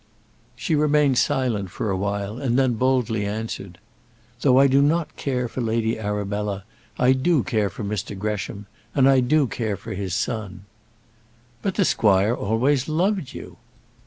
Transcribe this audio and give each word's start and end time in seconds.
She 0.55 0.73
remained 0.73 1.19
silent 1.19 1.69
for 1.69 1.91
a 1.91 1.95
while, 1.95 2.39
and 2.39 2.57
then 2.57 2.73
boldly 2.73 3.23
answered. 3.23 3.77
"Though 4.39 4.57
I 4.57 4.65
do 4.65 4.81
not 4.81 5.15
care 5.15 5.47
for 5.47 5.61
Lady 5.61 5.99
Arabella, 5.99 6.63
I 6.97 7.11
do 7.13 7.43
care 7.43 7.69
for 7.69 7.83
Mr 7.83 8.17
Gresham: 8.17 8.65
and 8.95 9.07
I 9.07 9.19
do 9.19 9.45
care 9.45 9.77
for 9.77 9.93
his 9.93 10.15
son." 10.15 10.65
"But 11.61 11.75
the 11.75 11.85
squire 11.85 12.33
always 12.33 12.89
loved 12.89 13.35
you." 13.35 13.57